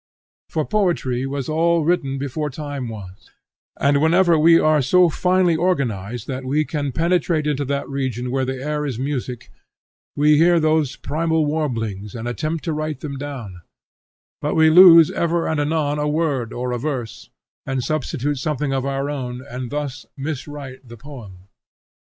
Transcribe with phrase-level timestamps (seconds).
[0.49, 3.29] For poetry was all written before time was,
[3.79, 8.43] and whenever we are so finely organized that we can penetrate into that region where
[8.43, 9.51] the air is music,
[10.15, 13.61] we hear those primal warblings and attempt to write them down,
[14.41, 17.29] but we lose ever and anon a word or a verse
[17.67, 21.47] and substitute something of our own, and thus miswrite the poem.